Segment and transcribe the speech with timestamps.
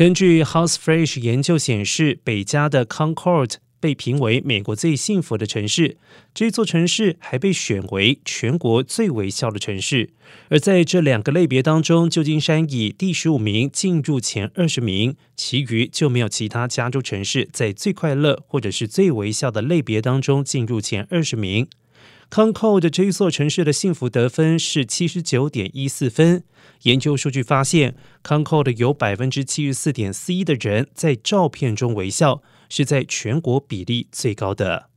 [0.00, 3.56] 根据 House Fresh 研究显示，北加的 Concord。
[3.78, 5.96] 被评为美国最幸福的城市，
[6.34, 10.10] 这座城市还被选为全国最微笑的城市。
[10.50, 21.66] 而在这两个类别当中，旧金山以第十五名进入前二十名，其余就没有其他加州城市在最快乐或者是最微笑的类别当中进入前二十名。
[22.30, 26.44] Concord 这一座城市的幸福得分是七十九点一四分。
[26.82, 32.42] 研究数据发现，Concord 有百分之七十四点四一的人在照片中微笑。
[32.70, 34.89] 是在全国比例最高的。